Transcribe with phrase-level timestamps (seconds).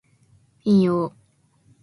[0.63, 1.13] 引用